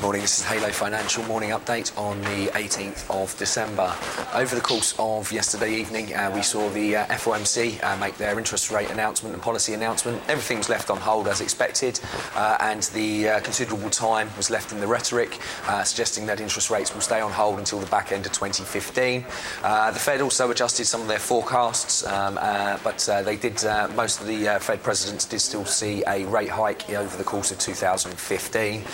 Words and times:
morning. 0.00 0.22
This 0.22 0.38
is 0.38 0.44
Halo 0.44 0.70
Financial 0.70 1.24
Morning 1.24 1.50
Update 1.50 1.98
on 1.98 2.20
the 2.22 2.46
18th 2.52 3.10
of 3.10 3.36
December. 3.36 3.92
Over 4.32 4.54
the 4.54 4.60
course 4.60 4.94
of 4.96 5.32
yesterday 5.32 5.74
evening, 5.74 6.14
uh, 6.14 6.30
we 6.32 6.40
saw 6.40 6.68
the 6.68 6.96
uh, 6.96 7.06
FOMC 7.06 7.82
uh, 7.82 7.96
make 7.96 8.16
their 8.16 8.38
interest 8.38 8.70
rate 8.70 8.90
announcement 8.90 9.34
and 9.34 9.42
policy 9.42 9.74
announcement. 9.74 10.22
Everything 10.28 10.58
was 10.58 10.68
left 10.68 10.88
on 10.88 10.98
hold 10.98 11.26
as 11.26 11.40
expected, 11.40 11.98
uh, 12.36 12.58
and 12.60 12.84
the 12.94 13.28
uh, 13.28 13.40
considerable 13.40 13.90
time 13.90 14.30
was 14.36 14.50
left 14.50 14.70
in 14.70 14.78
the 14.78 14.86
rhetoric, 14.86 15.40
uh, 15.66 15.82
suggesting 15.82 16.26
that 16.26 16.40
interest 16.40 16.70
rates 16.70 16.94
will 16.94 17.00
stay 17.00 17.20
on 17.20 17.32
hold 17.32 17.58
until 17.58 17.80
the 17.80 17.86
back 17.86 18.12
end 18.12 18.24
of 18.24 18.30
2015. 18.32 19.22
the 19.22 19.98
Fed 19.98 20.20
also 20.20 20.48
adjusted 20.52 20.84
some 20.84 21.00
of 21.00 21.08
their 21.08 21.18
forecasts, 21.18 22.06
um, 22.06 22.36
but 22.84 22.98
they 23.24 23.36
did. 23.36 23.60
most 23.96 24.20
of 24.20 24.28
the 24.28 24.44
Fed 24.60 24.80
presidents 24.80 25.24
did 25.24 25.40
still 25.40 25.64
see 25.64 26.04
a 26.06 26.24
rate 26.26 26.50
hike 26.50 26.88
over 26.90 27.16
the 27.16 27.24
course 27.24 27.50
of 27.50 27.58
2015. 27.58 28.84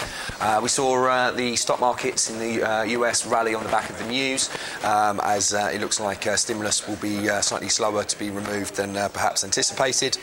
Uh, 0.40 0.60
we 0.62 0.68
saw 0.78 1.08
uh, 1.08 1.32
the 1.32 1.56
stock 1.56 1.80
markets 1.80 2.30
in 2.30 2.38
the 2.38 2.62
uh, 2.62 2.82
US 2.84 3.26
rally 3.26 3.52
on 3.52 3.64
the 3.64 3.68
back 3.68 3.90
of 3.90 3.98
the 3.98 4.06
news, 4.06 4.48
um, 4.84 5.18
as 5.24 5.52
uh, 5.52 5.68
it 5.74 5.80
looks 5.80 5.98
like 5.98 6.24
uh, 6.24 6.36
stimulus 6.36 6.86
will 6.86 6.94
be 7.02 7.28
uh, 7.28 7.40
slightly 7.40 7.68
slower 7.68 8.04
to 8.04 8.16
be 8.16 8.30
removed 8.30 8.76
than 8.76 8.92
perhaps 9.10 9.42
anticipated. 9.42 10.16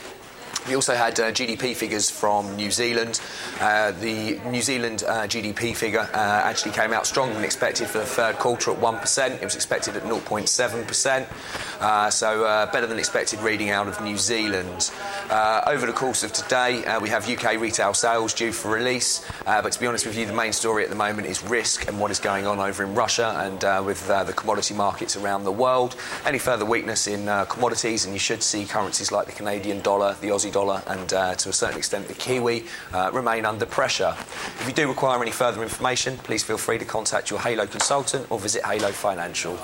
We 0.68 0.74
also 0.74 0.96
had 0.96 1.20
uh, 1.20 1.32
GDP 1.32 1.76
figures 1.76 2.10
from 2.10 2.56
New 2.56 2.72
Zealand. 2.72 3.22
Uh, 3.62 3.92
the 3.92 4.40
New 4.50 4.64
Zealand 4.64 5.04
uh, 5.08 5.28
GDP 5.28 5.76
figure 5.76 6.10
uh, 6.12 6.42
actually 6.44 6.72
came 6.72 6.92
out 6.92 7.06
stronger 7.06 7.36
than 7.36 7.44
expected 7.44 7.88
for 7.88 8.00
the 8.00 8.06
third 8.06 8.40
quarter 8.40 8.72
at 8.72 8.78
1%. 8.80 9.30
It 9.30 9.44
was 9.44 9.54
expected 9.54 9.96
at 9.96 10.02
0.7%. 10.04 11.28
Uh, 11.80 12.10
so 12.10 12.46
uh, 12.46 12.72
better 12.72 12.88
than 12.88 12.98
expected 12.98 13.40
reading 13.42 13.70
out 13.70 13.88
of 13.88 14.02
New 14.02 14.18
Zealand. 14.18 14.90
over 15.68 15.86
the 15.86 15.94
course 15.94 16.24
of 16.24 16.34
today, 16.34 16.84
we 17.00 17.10
have 17.10 17.30
UK 17.30 17.60
retail 17.62 17.94
sales 17.94 18.34
due 18.34 18.52
for 18.52 18.72
release. 18.72 19.24
but 19.46 19.72
to 19.72 19.80
be 19.80 19.86
honest 19.86 20.08
with 20.08 20.18
you, 20.18 20.26
the 20.26 20.34
main 20.34 20.54
story 20.54 20.84
at 20.84 20.90
the 20.90 20.96
moment 20.96 21.28
is 21.28 21.44
risk 21.44 21.88
and 21.88 22.00
what 22.00 22.10
is 22.10 22.20
going 22.20 22.48
on 22.48 22.60
over 22.60 22.84
in 22.84 22.96
Russia 22.96 23.36
and 23.46 23.86
with 23.86 24.08
the 24.08 24.34
commodity 24.34 24.74
markets 24.74 25.16
around 25.16 25.44
the 25.44 25.52
world. 25.52 25.96
Any 26.26 26.40
further 26.40 26.66
weakness 26.66 27.06
in 27.06 27.28
commodities, 27.46 28.06
and 28.06 28.16
you 28.16 28.20
should 28.20 28.42
see 28.42 28.66
currencies 28.66 29.12
like 29.12 29.28
the 29.28 29.34
Canadian 29.34 29.82
dollar, 29.82 30.16
the 30.22 30.32
Aussie 30.46 30.52
dollar 30.52 30.82
and 30.88 31.14
uh, 31.14 31.36
to 31.36 31.50
a 31.50 31.54
certain 31.54 31.78
extent 31.78 32.08
the 32.08 32.14
Kiwi 32.14 32.66
uh, 32.94 33.10
remain 33.14 33.46
under 33.46 33.66
pressure. 33.66 34.16
If 34.18 34.66
you 34.68 34.74
do 34.74 34.88
require 34.88 35.22
any 35.22 35.32
further 35.32 35.64
information, 35.64 36.18
please 36.18 36.44
feel 36.44 36.58
free 36.58 36.78
to 36.78 36.86
contact 36.86 37.30
your 37.30 37.40
Halo 37.40 37.66
consultant 37.66 38.28
or 38.30 38.40
visit 38.40 38.64
Halo 38.64 38.92
Financial. 38.92 39.58